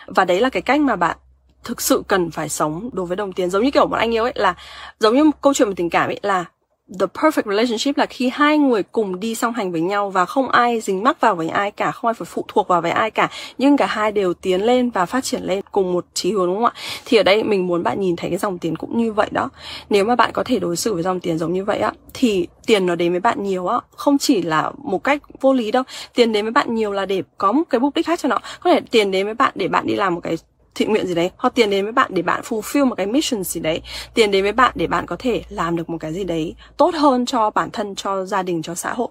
Và 0.08 0.26
đấy 0.26 0.40
là 0.40 0.50
cái 0.50 0.62
cách 0.62 0.82
mà 0.82 0.96
bạn 0.96 1.18
thực 1.64 1.82
sự 1.82 2.04
cần 2.08 2.32
phải 2.32 2.50
sống 2.50 2.90
đối 2.94 3.06
với 3.06 3.16
đồng 3.16 3.34
tiền. 3.34 3.50
Giống 3.50 3.64
như 3.64 3.72
kiểu 3.72 3.88
một 3.88 3.96
anh 3.96 4.14
yêu 4.14 4.24
ấy, 4.24 4.34
là 4.36 4.56
giống 5.00 5.16
như 5.16 5.32
câu 5.42 5.54
chuyện 5.54 5.68
về 5.68 5.74
tình 5.78 5.90
cảm 5.90 6.10
ấy, 6.10 6.20
là 6.22 6.46
the 7.00 7.06
perfect 7.06 7.50
relationship 7.50 7.98
là 7.98 8.06
khi 8.06 8.30
hai 8.34 8.58
người 8.58 8.84
cùng 8.84 9.20
đi 9.20 9.36
song 9.36 9.54
hành 9.54 9.72
với 9.72 9.82
nhau 9.82 10.10
và 10.10 10.26
không 10.26 10.50
ai 10.50 10.82
dính 10.82 11.04
mắc 11.04 11.22
vào 11.22 11.36
với 11.36 11.50
ai 11.50 11.72
cả, 11.72 11.92
không 11.92 12.10
ai 12.10 12.14
phải 12.14 12.26
phụ 12.26 12.46
thuộc 12.48 12.68
vào 12.68 12.82
với 12.82 12.92
ai 12.92 13.12
cả, 13.12 13.30
nhưng 13.58 13.78
cả 13.78 13.86
hai 13.86 14.12
đều 14.12 14.34
tiến 14.34 14.62
lên 14.62 14.90
và 14.90 15.06
phát 15.06 15.24
triển 15.24 15.44
lên 15.44 15.62
cùng 15.72 15.94
một 15.94 16.06
chí 16.14 16.32
hướng, 16.32 16.48
đúng 16.48 16.56
không 16.56 16.66
ạ? 16.66 16.74
Thì 17.06 17.18
ở 17.18 17.24
đây 17.24 17.44
mình 17.44 17.68
muốn 17.68 17.84
bạn 17.84 18.00
nhìn 18.00 18.16
thấy 18.16 18.30
cái 18.30 18.40
dòng 18.40 18.58
tiền 18.58 18.76
cũng 18.76 18.98
như 18.98 19.14
vậy 19.14 19.28
đó. 19.32 19.50
Nếu 19.90 20.06
mà 20.06 20.16
bạn 20.16 20.32
có 20.34 20.44
thể 20.44 20.60
đối 20.60 20.76
xử 20.76 20.94
với 20.94 21.04
dòng 21.04 21.20
tiền 21.20 21.38
giống 21.38 21.54
như 21.54 21.66
vậy 21.66 21.80
á, 21.80 21.92
thì 22.14 22.48
tiền 22.66 22.86
nó 22.86 22.96
đến 22.96 23.12
với 23.12 23.20
bạn 23.20 23.44
nhiều 23.44 23.68
á, 23.68 23.80
không 23.96 24.18
chỉ 24.18 24.42
là 24.42 24.72
một 24.78 25.04
cách 25.04 25.22
vô 25.42 25.54
lý 25.54 25.72
đâu. 25.72 25.84
Tiền 26.16 26.32
đến 26.32 26.46
với 26.46 26.52
bạn 26.52 26.76
nhiều 26.76 26.92
là 26.92 27.06
để 27.06 27.24
có 27.38 27.52
một 27.52 27.64
cái 27.70 27.80
mục 27.80 27.96
đích 27.96 28.06
khác 28.06 28.20
cho 28.20 28.30
nó. 28.30 28.38
Có 28.64 28.70
thể 28.70 28.80
tiền 28.92 29.12
đến 29.12 29.26
với 29.26 29.34
bạn 29.34 29.52
để 29.56 29.68
bạn 29.68 29.88
đi 29.88 29.96
làm 29.96 30.16
một 30.16 30.22
cái 30.24 30.38
thiện 30.76 30.90
nguyện 30.90 31.08
gì 31.08 31.14
đấy, 31.14 31.32
hoặc 31.38 31.56
tiền 31.56 31.70
đến 31.70 31.84
với 31.84 31.92
bạn 31.92 32.12
để 32.14 32.22
bạn 32.22 32.42
fulfill 32.42 32.86
một 32.86 32.96
cái 32.96 33.06
mission 33.08 33.44
gì 33.44 33.62
đấy, 33.62 33.82
tiền 34.14 34.32
đến 34.32 34.44
với 34.44 34.52
bạn 34.52 34.72
để 34.76 34.88
bạn 34.88 35.06
có 35.06 35.16
thể 35.20 35.44
làm 35.50 35.76
được 35.76 35.90
một 35.90 35.98
cái 35.98 36.14
gì 36.14 36.24
đấy 36.24 36.56
tốt 36.78 36.96
hơn 36.96 37.26
cho 37.26 37.50
bản 37.50 37.70
thân, 37.74 37.96
cho 37.96 38.26
gia 38.26 38.44
đình, 38.44 38.62
cho 38.62 38.76
xã 38.76 38.94
hội. 38.94 39.08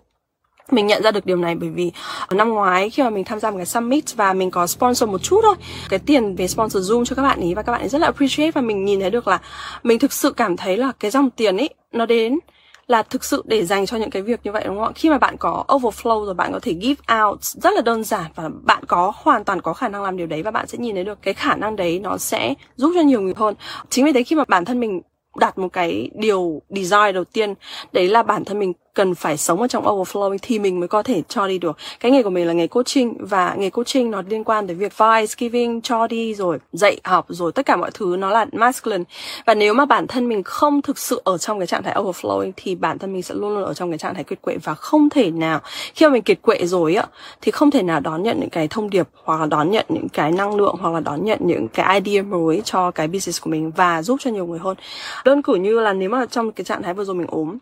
Mình 0.70 0.86
nhận 0.86 1.02
ra 1.02 1.10
được 1.10 1.26
điều 1.26 1.36
này 1.36 1.54
bởi 1.54 1.68
vì 1.68 1.92
năm 2.30 2.48
ngoái 2.48 2.90
khi 2.90 3.02
mà 3.02 3.10
mình 3.10 3.24
tham 3.24 3.40
gia 3.40 3.50
một 3.50 3.56
cái 3.56 3.66
summit 3.66 4.04
và 4.16 4.32
mình 4.32 4.50
có 4.50 4.66
sponsor 4.66 5.10
một 5.10 5.22
chút 5.22 5.40
thôi, 5.42 5.54
cái 5.90 5.98
tiền 5.98 6.36
về 6.36 6.48
sponsor 6.48 6.92
zoom 6.92 7.04
cho 7.04 7.16
các 7.16 7.22
bạn 7.22 7.40
ấy 7.40 7.54
và 7.54 7.62
các 7.62 7.72
bạn 7.72 7.80
ấy 7.80 7.88
rất 7.88 7.98
là 7.98 8.06
appreciate 8.06 8.50
và 8.50 8.60
mình 8.60 8.84
nhìn 8.84 9.00
thấy 9.00 9.10
được 9.10 9.28
là 9.28 9.40
mình 9.82 9.98
thực 9.98 10.12
sự 10.12 10.32
cảm 10.32 10.56
thấy 10.56 10.76
là 10.76 10.92
cái 11.00 11.10
dòng 11.10 11.30
tiền 11.30 11.56
ấy 11.56 11.68
nó 11.92 12.06
đến 12.06 12.38
là 12.86 13.02
thực 13.02 13.24
sự 13.24 13.42
để 13.46 13.64
dành 13.64 13.86
cho 13.86 13.96
những 13.96 14.10
cái 14.10 14.22
việc 14.22 14.40
như 14.44 14.52
vậy, 14.52 14.64
đúng 14.66 14.76
không 14.76 14.84
ạ? 14.84 14.92
Khi 14.94 15.10
mà 15.10 15.18
bạn 15.18 15.36
có 15.38 15.64
overflow 15.68 16.24
rồi, 16.24 16.34
bạn 16.34 16.52
có 16.52 16.60
thể 16.62 16.74
give 16.80 17.16
out 17.22 17.42
rất 17.42 17.74
là 17.74 17.80
đơn 17.80 18.04
giản 18.04 18.30
và 18.34 18.50
bạn 18.62 18.84
có 18.86 19.12
hoàn 19.14 19.44
toàn 19.44 19.60
có 19.60 19.72
khả 19.72 19.88
năng 19.88 20.02
làm 20.02 20.16
điều 20.16 20.26
đấy 20.26 20.42
và 20.42 20.50
bạn 20.50 20.66
sẽ 20.66 20.78
nhìn 20.78 20.94
thấy 20.94 21.04
được 21.04 21.22
cái 21.22 21.34
khả 21.34 21.56
năng 21.56 21.76
đấy 21.76 21.98
nó 21.98 22.18
sẽ 22.18 22.54
giúp 22.76 22.92
cho 22.94 23.00
nhiều 23.00 23.20
người 23.20 23.34
hơn. 23.36 23.54
Chính 23.90 24.04
vì 24.04 24.12
thế 24.12 24.22
khi 24.22 24.36
mà 24.36 24.44
bản 24.48 24.64
thân 24.64 24.80
mình 24.80 25.00
đặt 25.36 25.58
một 25.58 25.68
cái 25.72 26.10
điều 26.14 26.62
desire 26.68 27.12
đầu 27.12 27.24
tiên, 27.24 27.54
đấy 27.92 28.08
là 28.08 28.22
bản 28.22 28.44
thân 28.44 28.58
mình 28.58 28.72
cần 28.94 29.14
phải 29.14 29.36
sống 29.36 29.60
ở 29.60 29.68
trong 29.68 29.84
overflowing 29.84 30.38
thì 30.42 30.58
mình 30.58 30.80
mới 30.80 30.88
có 30.88 31.02
thể 31.02 31.22
cho 31.28 31.48
đi 31.48 31.58
được. 31.58 31.76
Cái 32.00 32.12
nghề 32.12 32.22
của 32.22 32.30
mình 32.30 32.46
là 32.46 32.52
nghề 32.52 32.66
coaching 32.66 33.16
và 33.20 33.54
nghề 33.58 33.70
coaching 33.70 34.10
nó 34.10 34.22
liên 34.28 34.44
quan 34.44 34.66
tới 34.66 34.76
việc 34.76 34.92
advice 34.98 35.34
giving, 35.38 35.80
cho 35.80 36.06
đi 36.06 36.34
rồi 36.34 36.58
dạy 36.72 37.00
học 37.04 37.26
rồi 37.28 37.52
tất 37.52 37.66
cả 37.66 37.76
mọi 37.76 37.90
thứ 37.94 38.16
nó 38.18 38.30
là 38.30 38.46
masculine. 38.52 39.04
Và 39.46 39.54
nếu 39.54 39.74
mà 39.74 39.84
bản 39.84 40.06
thân 40.06 40.28
mình 40.28 40.42
không 40.42 40.82
thực 40.82 40.98
sự 40.98 41.20
ở 41.24 41.38
trong 41.38 41.58
cái 41.58 41.66
trạng 41.66 41.82
thái 41.82 41.94
overflowing 41.94 42.52
thì 42.56 42.74
bản 42.74 42.98
thân 42.98 43.12
mình 43.12 43.22
sẽ 43.22 43.34
luôn 43.34 43.54
luôn 43.54 43.64
ở 43.64 43.74
trong 43.74 43.90
cái 43.90 43.98
trạng 43.98 44.14
thái 44.14 44.24
kiệt 44.24 44.42
quệ 44.42 44.56
và 44.56 44.74
không 44.74 45.10
thể 45.10 45.30
nào. 45.30 45.60
Khi 45.94 46.06
mà 46.06 46.12
mình 46.12 46.22
kiệt 46.22 46.42
quệ 46.42 46.66
rồi 46.66 46.94
á, 46.94 47.06
thì 47.40 47.50
không 47.52 47.70
thể 47.70 47.82
nào 47.82 48.00
đón 48.00 48.22
nhận 48.22 48.40
những 48.40 48.50
cái 48.50 48.68
thông 48.68 48.90
điệp 48.90 49.08
hoặc 49.24 49.40
là 49.40 49.46
đón 49.46 49.70
nhận 49.70 49.86
những 49.88 50.08
cái 50.08 50.32
năng 50.32 50.54
lượng 50.56 50.76
hoặc 50.80 50.94
là 50.94 51.00
đón 51.00 51.24
nhận 51.24 51.38
những 51.42 51.68
cái 51.68 52.00
idea 52.00 52.22
mới 52.22 52.62
cho 52.64 52.90
cái 52.90 53.08
business 53.08 53.42
của 53.42 53.50
mình 53.50 53.70
và 53.70 54.02
giúp 54.02 54.16
cho 54.20 54.30
nhiều 54.30 54.46
người 54.46 54.58
hơn. 54.58 54.76
Đơn 55.24 55.42
cử 55.42 55.54
như 55.54 55.80
là 55.80 55.92
nếu 55.92 56.10
mà 56.10 56.26
trong 56.26 56.52
cái 56.52 56.64
trạng 56.64 56.82
thái 56.82 56.94
vừa 56.94 57.04
rồi 57.04 57.16
mình 57.16 57.26
ốm 57.30 57.58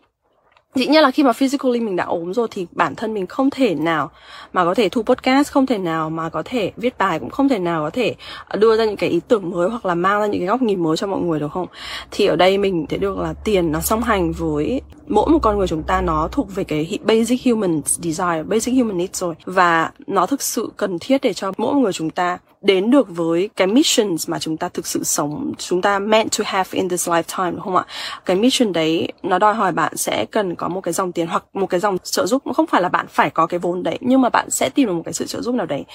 dĩ 0.75 0.87
nhiên 0.87 1.03
là 1.03 1.11
khi 1.11 1.23
mà 1.23 1.33
physically 1.33 1.79
mình 1.79 1.95
đã 1.95 2.03
ốm 2.03 2.33
rồi 2.33 2.47
thì 2.51 2.67
bản 2.71 2.95
thân 2.95 3.13
mình 3.13 3.27
không 3.27 3.49
thể 3.49 3.75
nào 3.75 4.11
mà 4.53 4.65
có 4.65 4.73
thể 4.73 4.89
thu 4.89 5.03
podcast, 5.03 5.51
không 5.51 5.65
thể 5.65 5.77
nào 5.77 6.09
mà 6.09 6.29
có 6.29 6.43
thể 6.45 6.71
viết 6.77 6.97
bài, 6.97 7.19
cũng 7.19 7.29
không 7.29 7.49
thể 7.49 7.59
nào 7.59 7.83
có 7.83 7.89
thể 7.89 8.15
ờ, 8.47 8.59
đưa 8.59 8.77
ra 8.77 8.85
những 8.85 8.97
cái 8.97 9.09
ý 9.09 9.19
tưởng 9.27 9.49
mới 9.49 9.69
hoặc 9.69 9.85
là 9.85 9.95
mang 9.95 10.19
ra 10.19 10.25
những 10.27 10.41
cái 10.41 10.47
góc 10.47 10.61
nhìn 10.61 10.83
mới 10.83 10.97
cho 10.97 11.07
mọi 11.07 11.21
người 11.21 11.39
được 11.39 11.51
không? 11.51 11.67
Thì 12.11 12.25
ở 12.25 12.35
đây 12.35 12.57
mình 12.57 12.85
thấy 12.89 12.99
được 12.99 13.17
là 13.17 13.33
tiền 13.43 13.71
nó 13.71 13.79
song 13.79 14.03
hành 14.03 14.31
với 14.31 14.81
mỗi 15.07 15.29
một 15.29 15.39
con 15.41 15.57
người 15.57 15.67
chúng 15.67 15.83
ta 15.83 16.01
nó 16.01 16.29
thuộc 16.31 16.55
về 16.55 16.63
cái 16.63 16.99
basic 17.03 17.45
human 17.45 17.81
desire, 17.85 18.43
basic 18.43 18.73
human 18.73 18.97
needs 18.97 19.21
rồi. 19.21 19.35
Và 19.45 19.91
nó 20.07 20.25
thực 20.25 20.41
sự 20.41 20.71
cần 20.77 20.97
thiết 20.99 21.21
để 21.21 21.33
cho 21.33 21.51
mỗi 21.57 21.75
người 21.75 21.93
chúng 21.93 22.09
ta 22.09 22.37
đến 22.61 22.91
được 22.91 23.07
với 23.09 23.49
cái 23.55 23.67
missions 23.67 24.29
mà 24.29 24.39
chúng 24.39 24.57
ta 24.57 24.69
thực 24.69 24.87
sự 24.87 25.03
sống, 25.03 25.53
chúng 25.57 25.81
ta 25.81 25.99
meant 25.99 26.37
to 26.37 26.43
have 26.47 26.69
in 26.71 26.89
this 26.89 27.09
lifetime, 27.09 27.51
đúng 27.51 27.61
không 27.61 27.75
ạ? 27.75 27.85
Cái 28.25 28.35
mission 28.35 28.73
đấy, 28.73 29.07
nó 29.23 29.39
đòi 29.39 29.53
hỏi 29.53 29.71
bạn 29.71 29.97
sẽ 29.97 30.25
cần 30.31 30.55
có 30.55 30.67
một 30.67 30.81
cái 30.81 30.93
dòng 30.93 31.11
tiền 31.11 31.27
hoặc 31.27 31.43
một 31.53 31.67
cái 31.67 31.79
dòng 31.79 31.97
trợ 32.03 32.25
giúp. 32.25 32.43
Không 32.55 32.67
phải 32.67 32.81
là 32.81 32.89
bạn 32.89 33.05
phải 33.09 33.29
có 33.29 33.47
cái 33.47 33.59
vốn 33.59 33.83
đấy, 33.83 33.97
nhưng 34.01 34.21
mà 34.21 34.29
bạn 34.29 34.49
sẽ 34.49 34.69
tìm 34.69 34.87
được 34.87 34.93
một 34.93 35.01
cái 35.05 35.13
sự 35.13 35.25
trợ 35.25 35.41
giúp 35.41 35.55
nào 35.55 35.65
đấy. 35.65 35.85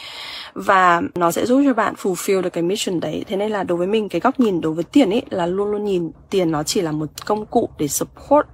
Và 0.54 1.02
nó 1.14 1.30
sẽ 1.30 1.46
giúp 1.46 1.62
cho 1.64 1.74
bạn 1.74 1.94
fulfill 2.02 2.42
được 2.42 2.50
cái 2.50 2.62
mission 2.62 3.00
đấy. 3.00 3.24
Thế 3.28 3.36
nên 3.36 3.52
là 3.52 3.62
đối 3.62 3.78
với 3.78 3.86
mình, 3.86 4.08
cái 4.08 4.20
góc 4.20 4.40
nhìn 4.40 4.60
đối 4.60 4.72
với 4.72 4.84
tiền 4.84 5.10
ấy 5.10 5.22
là 5.30 5.46
luôn 5.46 5.70
luôn 5.70 5.84
nhìn 5.84 6.10
tiền 6.30 6.50
nó 6.50 6.62
chỉ 6.62 6.80
là 6.80 6.92
một 6.92 7.06
công 7.26 7.46
cụ 7.46 7.68
để 7.78 7.88
support, 7.88 8.46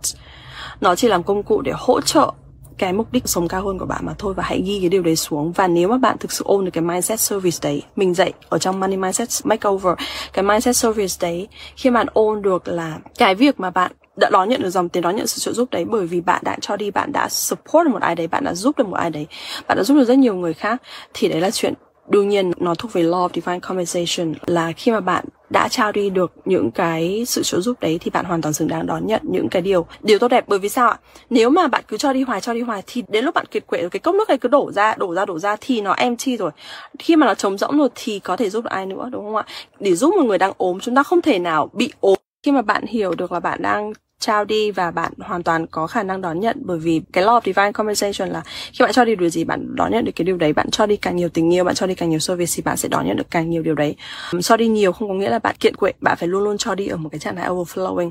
nó 0.80 0.94
chỉ 0.94 1.08
làm 1.08 1.22
công 1.22 1.42
cụ 1.42 1.60
để 1.60 1.72
hỗ 1.74 2.00
trợ 2.00 2.32
cái 2.78 2.92
mục 2.92 3.12
đích 3.12 3.28
sống 3.28 3.48
cao 3.48 3.62
hơn 3.66 3.78
của 3.78 3.86
bạn 3.86 4.06
mà 4.06 4.14
thôi 4.18 4.34
và 4.34 4.42
hãy 4.42 4.62
ghi 4.66 4.80
cái 4.80 4.88
điều 4.88 5.02
đấy 5.02 5.16
xuống. 5.16 5.52
Và 5.52 5.66
nếu 5.66 5.88
mà 5.88 5.98
bạn 5.98 6.18
thực 6.18 6.32
sự 6.32 6.44
ôn 6.44 6.64
được 6.64 6.70
cái 6.70 6.82
mindset 6.82 7.20
service 7.20 7.58
đấy, 7.62 7.82
mình 7.96 8.14
dạy 8.14 8.32
ở 8.48 8.58
trong 8.58 8.80
money 8.80 8.96
mindset 8.96 9.28
makeover, 9.44 9.94
cái 10.32 10.42
mindset 10.42 10.76
service 10.76 11.14
đấy, 11.20 11.48
khi 11.76 11.90
bạn 11.90 12.06
ôn 12.12 12.42
được 12.42 12.68
là 12.68 12.98
cái 13.18 13.34
việc 13.34 13.60
mà 13.60 13.70
bạn 13.70 13.92
đã 14.16 14.30
đón 14.32 14.48
nhận 14.48 14.62
được 14.62 14.70
dòng 14.70 14.88
tiền, 14.88 15.02
đón 15.02 15.16
nhận 15.16 15.26
sự 15.26 15.40
trợ 15.40 15.52
giúp 15.52 15.70
đấy 15.70 15.84
bởi 15.84 16.06
vì 16.06 16.20
bạn 16.20 16.42
đã 16.44 16.56
cho 16.60 16.76
đi, 16.76 16.90
bạn 16.90 17.12
đã 17.12 17.28
support 17.28 17.84
được 17.84 17.90
một 17.92 18.02
ai 18.02 18.14
đấy, 18.14 18.26
bạn 18.26 18.44
đã 18.44 18.54
giúp 18.54 18.78
được 18.78 18.86
một 18.86 18.96
ai 18.96 19.10
đấy, 19.10 19.26
bạn 19.68 19.76
đã 19.76 19.84
giúp 19.84 19.94
được 19.94 20.04
rất 20.04 20.18
nhiều 20.18 20.34
người 20.34 20.54
khác, 20.54 20.82
thì 21.14 21.28
đấy 21.28 21.40
là 21.40 21.50
chuyện 21.50 21.74
đương 22.08 22.28
nhiên, 22.28 22.52
nó 22.56 22.74
thuộc 22.74 22.92
về 22.92 23.02
law 23.02 23.28
of 23.28 23.34
divine 23.34 23.58
compensation 23.58 24.34
là 24.46 24.72
khi 24.72 24.92
mà 24.92 25.00
bạn 25.00 25.24
đã 25.50 25.68
trao 25.68 25.92
đi 25.92 26.10
được 26.10 26.32
những 26.44 26.70
cái 26.70 27.24
sự 27.26 27.42
trợ 27.42 27.60
giúp 27.60 27.80
đấy 27.80 27.98
thì 28.00 28.10
bạn 28.10 28.24
hoàn 28.24 28.42
toàn 28.42 28.52
xứng 28.52 28.68
đáng 28.68 28.86
đón 28.86 29.06
nhận 29.06 29.20
những 29.24 29.48
cái 29.48 29.62
điều 29.62 29.86
điều 30.00 30.18
tốt 30.18 30.28
đẹp. 30.28 30.44
Bởi 30.48 30.58
vì 30.58 30.68
sao 30.68 30.88
ạ? 30.88 30.98
Nếu 31.30 31.50
mà 31.50 31.68
bạn 31.68 31.84
cứ 31.88 31.96
cho 31.96 32.12
đi 32.12 32.22
hoài, 32.22 32.40
cho 32.40 32.54
đi 32.54 32.60
hoài 32.60 32.82
thì 32.86 33.02
đến 33.08 33.24
lúc 33.24 33.34
bạn 33.34 33.46
kiệt 33.50 33.66
quệ 33.66 33.88
cái 33.88 34.00
cốc 34.00 34.14
nước 34.14 34.28
này 34.28 34.38
cứ 34.38 34.48
đổ 34.48 34.72
ra 34.72 34.94
đổ 34.94 35.14
ra 35.14 35.24
đổ 35.24 35.38
ra 35.38 35.56
thì 35.60 35.80
nó 35.80 35.92
empty 35.92 36.36
rồi. 36.36 36.50
Khi 36.98 37.16
mà 37.16 37.26
nó 37.26 37.34
trống 37.34 37.58
rỗng 37.58 37.78
rồi 37.78 37.88
thì 37.94 38.18
có 38.18 38.36
thể 38.36 38.50
giúp 38.50 38.64
được 38.64 38.70
ai 38.70 38.86
nữa, 38.86 39.08
đúng 39.12 39.24
không 39.24 39.36
ạ? 39.36 39.44
Để 39.80 39.94
giúp 39.94 40.14
một 40.16 40.24
người 40.24 40.38
đang 40.38 40.52
ốm, 40.56 40.80
chúng 40.80 40.94
ta 40.94 41.02
không 41.02 41.22
thể 41.22 41.38
nào 41.38 41.70
bị 41.72 41.92
ốm. 42.00 42.18
Khi 42.42 42.52
mà 42.52 42.62
bạn 42.62 42.86
hiểu 42.86 43.14
được 43.14 43.32
là 43.32 43.40
bạn 43.40 43.62
đang 43.62 43.92
trao 44.22 44.44
đi 44.44 44.70
và 44.70 44.90
bạn 44.90 45.12
hoàn 45.18 45.42
toàn 45.42 45.66
có 45.66 45.86
khả 45.86 46.02
năng 46.02 46.20
đón 46.20 46.40
nhận. 46.40 46.56
Bởi 46.60 46.78
vì 46.78 47.02
cái 47.12 47.24
law 47.24 47.40
of 47.40 47.40
divine 47.44 47.72
compensation 47.72 48.28
là 48.28 48.42
khi 48.72 48.82
bạn 48.82 48.92
cho 48.92 49.04
đi 49.04 49.16
điều 49.16 49.28
gì, 49.28 49.44
bạn 49.44 49.76
đón 49.76 49.92
nhận 49.92 50.04
được 50.04 50.12
cái 50.16 50.24
điều 50.24 50.36
đấy, 50.36 50.52
bạn 50.52 50.70
cho 50.70 50.86
đi 50.86 50.96
càng 50.96 51.16
nhiều 51.16 51.28
tình 51.28 51.54
yêu, 51.54 51.64
bạn 51.64 51.74
cho 51.74 51.86
đi 51.86 51.94
càng 51.94 52.10
nhiều 52.10 52.18
service 52.18 52.52
thì 52.56 52.62
bạn 52.62 52.76
sẽ 52.76 52.88
đón 52.88 53.06
nhận 53.06 53.16
được 53.16 53.30
càng 53.30 53.50
nhiều 53.50 53.62
điều 53.62 53.74
đấy. 53.74 53.96
Cho 54.42 54.56
đi 54.56 54.68
nhiều 54.68 54.92
không 54.92 55.08
có 55.08 55.14
nghĩa 55.14 55.30
là 55.30 55.38
bạn 55.38 55.56
kiện 55.60 55.76
quệ 55.76 55.92
bạn 56.00 56.16
phải 56.16 56.28
luôn 56.28 56.44
luôn 56.44 56.58
cho 56.58 56.74
đi 56.74 56.86
ở 56.86 56.96
một 56.96 57.08
cái 57.12 57.18
trạng 57.18 57.36
thái 57.36 57.48
overflowing. 57.48 58.10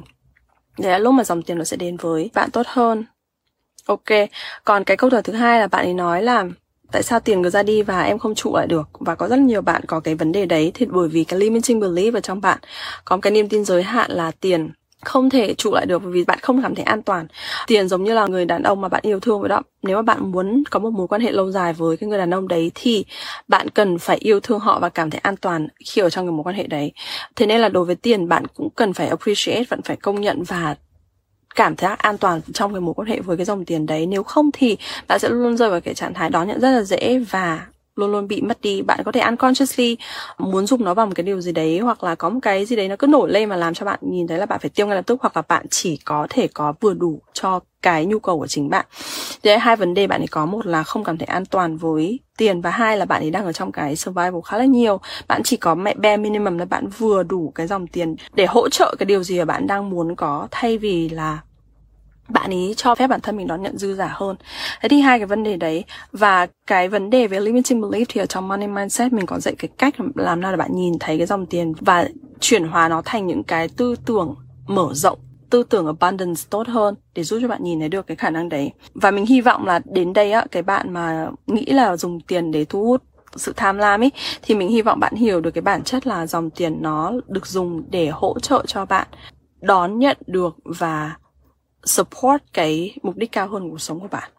Đấy 0.80 0.92
là 0.92 0.98
lúc 0.98 1.14
mà 1.14 1.24
dòng 1.24 1.42
tiền 1.42 1.58
nó 1.58 1.64
sẽ 1.64 1.78
đến 1.78 1.98
với 1.98 2.30
bạn 2.34 2.52
tốt 2.52 2.66
hơn. 2.68 3.06
Ok, 3.86 4.30
còn 4.64 4.84
cái 4.84 4.98
câu 4.98 5.10
hỏi 5.10 5.22
thứ 5.24 5.34
hai 5.34 5.60
là 5.60 5.68
bạn 5.68 5.86
ấy 5.86 5.94
nói 5.94 6.24
là 6.24 6.46
tại 6.92 7.04
sao 7.04 7.20
tiền 7.20 7.44
cứ 7.44 7.50
ra 7.50 7.64
đi 7.64 7.82
và 7.82 8.02
em 8.02 8.20
không 8.20 8.36
trụ 8.36 8.56
lại 8.56 8.68
được? 8.68 8.90
Và 9.00 9.16
có 9.16 9.28
rất 9.28 9.40
nhiều 9.40 9.62
bạn 9.62 9.82
có 9.88 10.00
cái 10.00 10.16
vấn 10.16 10.32
đề 10.32 10.46
đấy 10.46 10.72
thì 10.74 10.86
bởi 10.86 11.08
vì 11.08 11.24
cái 11.24 11.40
limiting 11.40 11.80
belief 11.80 12.14
ở 12.14 12.20
trong 12.20 12.42
bạn. 12.42 12.60
Có 13.06 13.16
một 13.16 13.22
cái 13.22 13.32
niềm 13.32 13.50
tin 13.50 13.66
giới 13.66 13.84
hạn 13.84 14.12
là 14.12 14.32
tiền 14.40 14.72
không 15.06 15.30
thể 15.30 15.54
trụ 15.54 15.72
lại 15.74 15.86
được 15.86 16.02
vì 16.06 16.24
bạn 16.24 16.40
không 16.42 16.62
cảm 16.62 16.76
thấy 16.76 16.84
an 16.84 17.02
toàn. 17.02 17.28
Tiền 17.68 17.88
giống 17.88 18.04
như 18.04 18.14
là 18.14 18.28
người 18.28 18.46
đàn 18.46 18.64
ông 18.64 18.82
mà 18.82 18.90
bạn 18.90 19.02
yêu 19.06 19.20
thương 19.20 19.40
vậy 19.40 19.50
đó. 19.50 19.62
Nếu 19.84 19.96
mà 19.96 20.02
bạn 20.02 20.32
muốn 20.32 20.64
có 20.70 20.80
một 20.80 20.90
mối 20.90 21.08
quan 21.08 21.22
hệ 21.22 21.32
lâu 21.32 21.52
dài 21.52 21.74
với 21.74 21.98
cái 21.98 22.10
người 22.10 22.18
đàn 22.18 22.34
ông 22.34 22.48
đấy 22.48 22.72
thì 22.76 23.06
bạn 23.48 23.70
cần 23.70 24.00
phải 24.00 24.18
yêu 24.18 24.40
thương 24.40 24.60
họ 24.60 24.80
và 24.80 24.90
cảm 24.90 25.10
thấy 25.10 25.20
an 25.20 25.36
toàn 25.38 25.68
khi 25.86 26.02
ở 26.02 26.10
trong 26.10 26.26
cái 26.26 26.32
mối 26.32 26.44
quan 26.44 26.56
hệ 26.56 26.68
đấy. 26.68 26.92
Thế 27.36 27.46
nên 27.46 27.62
là 27.62 27.70
đối 27.70 27.86
với 27.86 27.96
tiền, 27.96 28.28
bạn 28.30 28.48
cũng 28.48 28.70
cần 28.70 28.94
phải 28.94 29.08
appreciate 29.08 29.64
vẫn 29.70 29.82
phải 29.82 29.96
công 29.96 30.22
nhận 30.22 30.44
và 30.44 30.76
cảm 31.56 31.76
thấy 31.76 31.92
an 31.98 32.18
toàn 32.18 32.42
trong 32.54 32.74
cái 32.74 32.82
mối 32.82 32.94
quan 32.94 33.08
hệ 33.08 33.20
với 33.20 33.38
cái 33.38 33.46
dòng 33.46 33.66
tiền 33.66 33.86
đấy. 33.86 34.06
Nếu 34.06 34.24
không 34.24 34.50
thì 34.54 34.78
bạn 35.08 35.20
sẽ 35.20 35.30
luôn 35.30 35.58
rơi 35.58 35.70
vào 35.70 35.82
cái 35.82 35.94
trạng 35.94 36.14
thái 36.14 36.30
đó 36.30 36.44
nhận 36.44 36.62
rất 36.62 36.72
là 36.72 36.82
dễ 36.82 37.20
và 37.30 37.66
luôn 38.02 38.12
luôn 38.12 38.28
bị 38.28 38.42
mất 38.42 38.62
đi. 38.62 38.82
Bạn 38.82 39.00
có 39.06 39.12
thể 39.12 39.22
unconsciously 39.22 39.98
muốn 40.38 40.66
dùng 40.68 40.84
nó 40.84 40.94
vào 40.94 41.06
một 41.06 41.14
cái 41.16 41.24
điều 41.24 41.42
gì 41.42 41.52
đấy 41.52 41.80
hoặc 41.80 42.04
là 42.04 42.16
có 42.16 42.30
một 42.30 42.40
cái 42.42 42.66
gì 42.66 42.76
đấy 42.76 42.88
nó 42.88 42.96
cứ 43.00 43.08
nổi 43.08 43.32
lên 43.32 43.50
mà 43.50 43.56
làm 43.56 43.74
cho 43.74 43.86
bạn 43.86 44.00
nhìn 44.02 44.28
thấy 44.28 44.38
là 44.38 44.46
bạn 44.46 44.60
phải 44.60 44.70
tiêu 44.70 44.88
ngay 44.88 44.96
lập 44.96 45.06
tức 45.06 45.22
hoặc 45.22 45.38
là 45.38 45.44
bạn 45.48 45.66
chỉ 45.70 45.98
có 45.98 46.28
thể 46.30 46.48
có 46.48 46.74
vừa 46.82 46.94
đủ 46.94 47.22
cho 47.34 47.60
cái 47.82 48.06
nhu 48.06 48.20
cầu 48.20 48.40
của 48.40 48.48
chính 48.48 48.70
bạn. 48.70 48.86
Thế 49.44 49.58
hai 49.58 49.76
vấn 49.76 49.94
đề 49.94 50.08
bạn 50.08 50.22
ấy 50.22 50.28
có. 50.28 50.46
Một 50.46 50.66
là 50.66 50.84
không 50.84 51.04
cảm 51.04 51.18
thấy 51.18 51.26
an 51.26 51.46
toàn 51.46 51.78
với 51.78 52.20
tiền 52.38 52.62
và 52.62 52.70
hai 52.70 52.98
là 52.98 53.06
bạn 53.06 53.24
ấy 53.24 53.32
đang 53.32 53.46
ở 53.46 53.54
trong 53.54 53.72
cái 53.72 53.96
survival 53.96 54.42
khá 54.46 54.58
là 54.58 54.66
nhiều. 54.66 55.00
Bạn 55.28 55.42
chỉ 55.44 55.58
có 55.58 55.76
mẹ 55.76 55.94
bare 55.94 56.18
minimum 56.18 56.58
là 56.58 56.66
bạn 56.66 56.88
vừa 56.98 57.24
đủ 57.24 57.52
cái 57.56 57.68
dòng 57.68 57.88
tiền 57.88 58.16
để 58.34 58.46
hỗ 58.46 58.70
trợ 58.70 58.96
cái 59.00 59.06
điều 59.06 59.24
gì 59.24 59.40
mà 59.40 59.46
bạn 59.46 59.68
đang 59.68 59.90
muốn 59.90 60.16
có 60.16 60.48
thay 60.52 60.78
vì 60.78 61.10
là 61.10 61.40
bạn 62.30 62.52
ấy 62.52 62.74
cho 62.78 62.96
phép 62.96 63.08
bản 63.08 63.22
thân 63.22 63.38
mình 63.38 63.48
đón 63.48 63.62
nhận 63.62 63.78
dư 63.78 63.96
giả 63.96 64.14
hơn. 64.14 64.36
Thế 64.82 64.90
thì 64.90 65.02
hai 65.02 65.20
cái 65.20 65.26
vấn 65.26 65.44
đề 65.44 65.58
đấy 65.58 65.84
và 66.12 66.48
cái 66.68 66.90
vấn 66.90 67.10
đề 67.10 67.28
về 67.28 67.40
limiting 67.40 67.82
belief 67.82 68.06
thì 68.10 68.22
ở 68.22 68.26
trong 68.26 68.48
money 68.48 68.68
mindset 68.68 69.14
mình 69.14 69.26
có 69.26 69.40
dạy 69.40 69.56
cái 69.58 69.70
cách 69.78 69.96
làm 70.16 70.42
nào 70.42 70.52
để 70.52 70.58
bạn 70.58 70.76
nhìn 70.76 70.94
thấy 71.00 71.18
cái 71.18 71.28
dòng 71.28 71.46
tiền 71.46 71.74
và 71.80 72.08
chuyển 72.40 72.64
hóa 72.64 72.90
nó 72.90 73.02
thành 73.06 73.28
những 73.28 73.44
cái 73.44 73.68
tư 73.68 73.96
tưởng 74.06 74.36
mở 74.68 74.90
rộng, 74.94 75.20
tư 75.50 75.64
tưởng 75.64 75.86
abundance 75.86 76.42
tốt 76.50 76.68
hơn 76.68 76.96
để 77.16 77.24
giúp 77.24 77.40
cho 77.42 77.48
bạn 77.48 77.64
nhìn 77.64 77.80
thấy 77.80 77.90
được 77.90 78.08
cái 78.08 78.18
khả 78.18 78.30
năng 78.30 78.50
đấy. 78.50 78.72
Và 78.94 79.12
mình 79.12 79.26
hy 79.26 79.42
vọng 79.42 79.66
là 79.66 79.80
đến 79.86 80.14
đây 80.14 80.32
á, 80.32 80.46
cái 80.52 80.64
bạn 80.64 80.94
mà 80.94 81.30
nghĩ 81.48 81.66
là 81.66 81.98
dùng 81.98 82.20
tiền 82.22 82.52
để 82.52 82.66
thu 82.66 82.86
hút 82.86 83.04
sự 83.36 83.54
tham 83.56 83.78
lam 83.78 84.04
ấy 84.04 84.12
thì 84.42 84.56
mình 84.56 84.70
hy 84.70 84.82
vọng 84.82 85.00
bạn 85.00 85.16
hiểu 85.16 85.42
được 85.42 85.52
cái 85.52 85.62
bản 85.62 85.84
chất 85.84 86.08
là 86.08 86.28
dòng 86.28 86.50
tiền 86.50 86.78
nó 86.82 87.14
được 87.28 87.48
dùng 87.48 87.84
để 87.92 88.10
hỗ 88.10 88.40
trợ 88.40 88.64
cho 88.68 88.86
bạn 88.86 89.08
đón 89.62 90.00
nhận 90.00 90.18
được 90.28 90.56
và 90.64 91.16
support 91.84 92.42
cái 92.54 92.98
mục 93.04 93.18
đích 93.18 93.32
cao 93.32 93.48
hơn 93.48 93.64
của 93.64 93.70
cuộc 93.70 93.82
sống 93.82 94.00
của 94.00 94.08
bạn. 94.12 94.32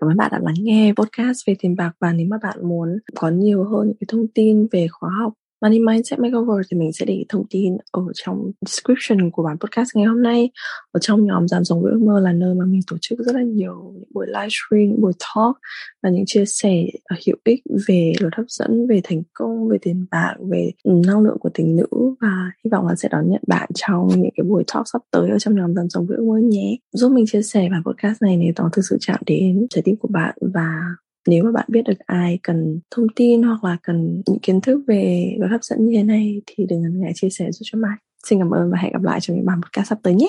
Cảm 0.00 0.10
ơn 0.10 0.16
bạn 0.16 0.30
đã 0.32 0.38
lắng 0.42 0.54
nghe 0.58 0.92
podcast 0.96 1.38
về 1.46 1.54
tiền 1.58 1.76
bạc 1.76 1.92
và 2.00 2.12
nếu 2.12 2.26
mà 2.30 2.36
bạn 2.42 2.68
muốn 2.68 2.98
có 3.14 3.28
nhiều 3.28 3.64
hơn 3.64 3.86
những 3.86 3.96
cái 4.00 4.06
thông 4.08 4.26
tin 4.34 4.66
về 4.72 4.88
khóa 4.88 5.10
học 5.10 5.32
Money 5.62 5.78
Mindset 5.78 6.18
Makeover 6.18 6.66
thì 6.70 6.78
mình 6.78 6.92
sẽ 6.92 7.06
để 7.06 7.24
thông 7.28 7.44
tin 7.50 7.76
ở 7.90 8.02
trong 8.14 8.50
description 8.66 9.30
của 9.30 9.42
bản 9.42 9.56
podcast 9.58 9.88
ngày 9.94 10.04
hôm 10.04 10.22
nay 10.22 10.50
ở 10.92 11.00
trong 11.00 11.26
nhóm 11.26 11.48
giảm 11.48 11.64
sống 11.64 11.82
với 11.82 11.92
ước 11.92 12.00
mơ 12.00 12.20
là 12.20 12.32
nơi 12.32 12.54
mà 12.54 12.64
mình 12.64 12.80
tổ 12.86 12.96
chức 13.00 13.18
rất 13.18 13.34
là 13.34 13.42
nhiều 13.42 13.92
những 13.94 14.08
buổi 14.14 14.26
livestream, 14.26 15.00
buổi 15.00 15.12
talk 15.18 15.56
và 16.02 16.10
những 16.10 16.24
chia 16.26 16.44
sẻ 16.46 16.84
hữu 17.26 17.36
ích 17.44 17.62
về 17.88 18.12
luật 18.20 18.34
hấp 18.36 18.46
dẫn, 18.48 18.86
về 18.86 19.00
thành 19.04 19.22
công, 19.32 19.68
về 19.68 19.78
tiền 19.82 20.06
bạc, 20.10 20.34
về 20.50 20.70
ừ, 20.84 20.92
năng 21.06 21.20
lượng 21.20 21.36
của 21.40 21.50
tình 21.54 21.76
nữ 21.76 21.86
và 22.20 22.50
hy 22.64 22.68
vọng 22.72 22.86
là 22.86 22.94
sẽ 22.94 23.08
đón 23.08 23.30
nhận 23.30 23.42
bạn 23.46 23.68
trong 23.74 24.08
những 24.08 24.30
cái 24.36 24.44
buổi 24.44 24.64
talk 24.74 24.88
sắp 24.92 25.02
tới 25.10 25.30
ở 25.30 25.38
trong 25.38 25.54
nhóm 25.56 25.74
giảm 25.74 25.88
sống 25.88 26.06
với 26.06 26.16
ước 26.16 26.24
mơ 26.24 26.38
nhé. 26.38 26.76
Giúp 26.92 27.12
mình 27.12 27.24
chia 27.26 27.42
sẻ 27.42 27.68
bản 27.70 27.82
podcast 27.84 28.22
này 28.22 28.36
nếu 28.36 28.52
nó 28.56 28.70
thực 28.72 28.82
sự 28.82 28.96
chạm 29.00 29.20
đến 29.26 29.66
trái 29.70 29.82
tim 29.82 29.96
của 29.96 30.08
bạn 30.08 30.34
và 30.40 30.80
nếu 31.28 31.44
mà 31.44 31.52
bạn 31.52 31.64
biết 31.68 31.82
được 31.82 31.98
ai 32.06 32.38
cần 32.42 32.80
thông 32.90 33.06
tin 33.16 33.42
hoặc 33.42 33.64
là 33.64 33.76
cần 33.82 34.22
những 34.26 34.38
kiến 34.42 34.60
thức 34.60 34.80
về 34.86 35.32
luật 35.38 35.50
hấp 35.50 35.64
dẫn 35.64 35.86
như 35.86 35.96
thế 35.96 36.02
này 36.02 36.42
thì 36.46 36.66
đừng 36.68 36.82
ngần 36.82 37.00
ngại 37.00 37.12
chia 37.14 37.30
sẻ 37.30 37.52
giúp 37.52 37.64
cho 37.64 37.78
Mai. 37.78 37.96
Xin 38.26 38.38
cảm 38.38 38.50
ơn 38.50 38.70
và 38.70 38.78
hẹn 38.78 38.92
gặp 38.92 39.02
lại 39.02 39.20
trong 39.20 39.36
những 39.36 39.46
bài 39.46 39.56
podcast 39.62 39.88
sắp 39.88 39.98
tới 40.02 40.14
nhé. 40.14 40.28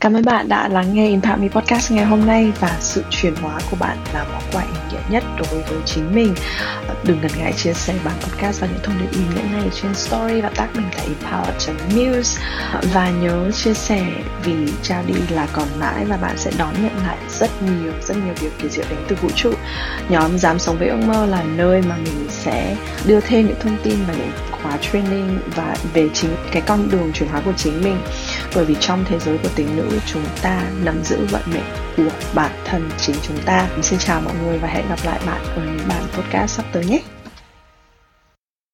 Cảm 0.00 0.14
ơn 0.14 0.24
bạn 0.24 0.48
đã 0.48 0.68
lắng 0.68 0.94
nghe 0.94 1.08
Impact 1.08 1.40
Me 1.40 1.48
Podcast 1.48 1.92
ngày 1.92 2.04
hôm 2.04 2.26
nay 2.26 2.52
và 2.60 2.76
sự 2.80 3.04
chuyển 3.10 3.34
hóa 3.34 3.58
của 3.70 3.76
bạn 3.80 3.96
là 4.14 4.26
món 4.32 4.42
quà 4.52 4.62
ý 4.62 4.78
nghĩa 4.90 5.00
nhất 5.10 5.24
đối 5.38 5.62
với 5.62 5.78
chính 5.86 6.14
mình. 6.14 6.34
Ờ, 6.88 6.94
đừng 7.04 7.20
ngần 7.20 7.30
ngại 7.38 7.52
chia 7.52 7.72
sẻ 7.72 7.94
bản 8.04 8.14
podcast 8.20 8.60
và 8.60 8.66
những 8.66 8.80
thông 8.82 8.98
điệp 8.98 9.12
ý 9.12 9.20
nghĩa 9.34 9.42
này 9.52 9.70
trên 9.82 9.94
story 9.94 10.40
và 10.40 10.50
tag 10.56 10.68
mình 10.74 10.86
tại 10.96 11.08
empower.news 11.08 12.38
ờ, 12.72 12.80
và 12.92 13.10
nhớ 13.10 13.50
chia 13.50 13.74
sẻ 13.74 14.06
vì 14.44 14.54
trao 14.82 15.02
đi 15.06 15.14
là 15.30 15.46
còn 15.52 15.68
mãi 15.80 16.04
và 16.04 16.16
bạn 16.16 16.38
sẽ 16.38 16.50
đón 16.58 16.74
nhận 16.82 17.06
lại 17.06 17.16
rất 17.30 17.50
nhiều 17.62 17.92
rất 18.02 18.16
nhiều 18.16 18.34
điều 18.40 18.50
kỳ 18.58 18.68
diệu 18.68 18.84
đến 18.90 18.98
từ 19.08 19.16
vũ 19.22 19.28
trụ. 19.36 19.52
Nhóm 20.08 20.38
dám 20.38 20.58
sống 20.58 20.78
với 20.78 20.88
ước 20.88 21.00
mơ 21.06 21.26
là 21.26 21.42
nơi 21.42 21.82
mà 21.82 21.96
mình 21.96 22.26
sẽ 22.28 22.76
đưa 23.06 23.20
thêm 23.20 23.46
những 23.46 23.60
thông 23.60 23.76
tin 23.82 23.96
và 24.08 24.14
những 24.14 24.30
khóa 24.62 24.76
training 24.76 25.38
và 25.56 25.76
về 25.94 26.08
chính, 26.14 26.30
cái 26.52 26.62
con 26.66 26.88
đường 26.90 27.12
chuyển 27.14 27.28
hóa 27.28 27.42
của 27.44 27.52
chính 27.56 27.82
mình 27.82 27.98
bởi 28.54 28.64
vì 28.64 28.76
trong 28.80 29.04
thế 29.08 29.18
giới 29.18 29.38
của 29.42 29.48
tính 29.54 29.76
nữ, 29.76 29.98
chúng 30.06 30.24
ta 30.42 30.62
nắm 30.84 31.02
giữ 31.04 31.26
vận 31.30 31.42
mệnh 31.46 31.64
của 31.96 32.10
bản 32.34 32.50
thân 32.64 32.90
chính 32.98 33.16
chúng 33.22 33.38
ta. 33.44 33.68
Xin 33.82 33.98
chào 33.98 34.20
mọi 34.20 34.34
người 34.44 34.58
và 34.58 34.68
hẹn 34.68 34.88
gặp 34.88 34.98
lại 35.04 35.20
bạn 35.26 35.44
ở 35.56 35.64
những 35.64 35.88
bản 35.88 36.02
podcast 36.12 36.56
sắp 36.56 36.66
tới 36.72 36.84
nhé. 36.84 37.00